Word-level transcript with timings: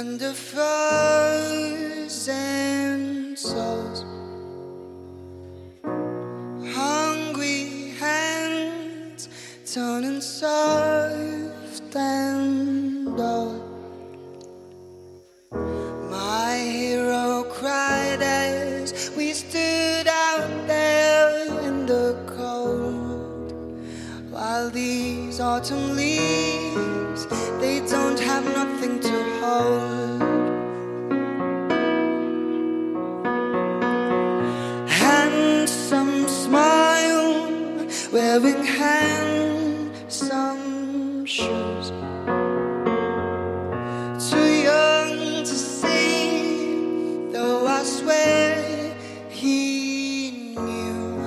under 0.00 0.32
frozen 0.32 0.64
souls. 3.36 4.04
Hungry 6.74 7.92
hands 8.00 9.28
turning 9.74 10.22
soft 10.22 11.94
and 11.94 13.14
dull. 13.14 13.52
My 16.08 16.56
hero 16.56 17.44
cried 17.52 18.22
as 18.22 19.10
we 19.14 19.34
stood 19.34 20.08
out 20.08 20.48
there 20.66 21.46
in 21.68 21.84
the 21.84 22.16
cold. 22.38 23.52
While 24.30 24.70
these 24.70 25.40
autumn 25.40 25.94
leaves, 25.94 27.26
they 27.60 27.80
don't 27.86 28.09
wearing 38.42 38.64
handsome 38.64 40.16
shoes. 41.26 41.90
Too 44.30 44.50
young 44.62 45.44
to 45.44 45.54
see, 45.54 47.30
though 47.32 47.66
I 47.66 47.82
swear 47.82 48.94
he 49.28 50.54
knew. 50.56 51.20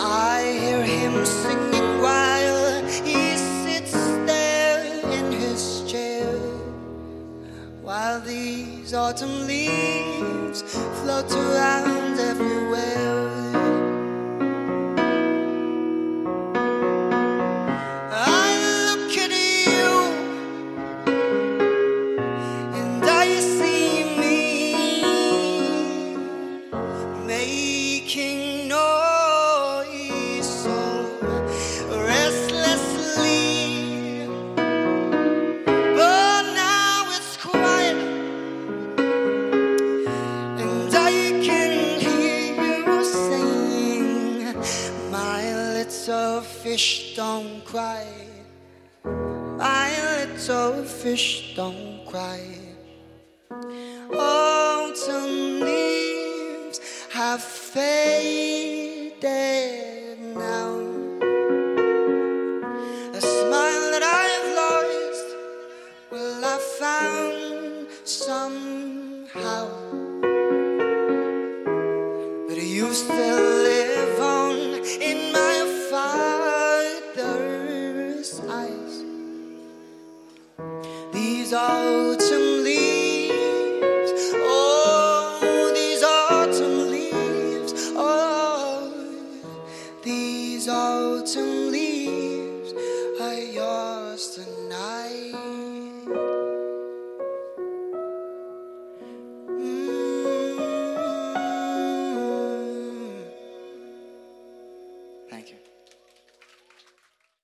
I 0.00 0.42
hear 0.60 0.82
him 0.82 1.24
singing 1.24 2.00
while 2.00 2.82
he 2.86 3.36
sits 3.36 3.92
there 3.92 4.84
in 5.12 5.32
his 5.32 5.82
chair. 5.90 6.32
While 7.82 8.20
these 8.20 8.94
autumn 8.94 9.46
leaves 9.46 10.62
float 11.02 11.32
around 11.32 12.18
everywhere. 12.18 13.17
Fish 46.62 47.14
don't 47.14 47.64
cry. 47.64 48.04
My 49.04 49.90
little 50.10 50.82
fish 50.84 51.54
don't 51.54 52.04
cry. 52.04 52.40
Autumn 54.12 55.60
leaves 55.60 56.80
have 57.12 57.42
faded 57.42 59.20
now. 60.34 60.74
A 63.14 63.20
smile 63.20 63.84
that 63.94 64.02
I've 64.02 64.48
lost, 64.62 65.28
well, 66.10 66.44
I 66.44 66.58
found 66.80 67.86
somehow. 68.04 69.97
these 81.48 81.54
autumn 81.54 82.62
leaves. 82.62 83.32
Oh, 84.34 85.72
these 85.74 86.02
autumn 86.02 86.90
leaves. 86.90 87.72
Oh, 87.96 88.92
these 90.02 90.68
autumn 90.68 91.72
leaves. 91.72 92.27